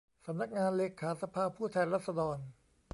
[0.25, 2.37] สำนักงานเลขาสภาผู้แทนราษฎร